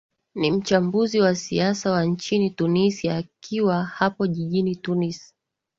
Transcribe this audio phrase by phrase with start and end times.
[0.35, 5.33] ni mchambuzi wa siasa wa nchini tunisia akiwa hapo jijini tunis